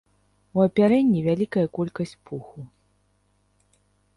[0.55, 2.59] У апярэнні вялікая колькасць пуху.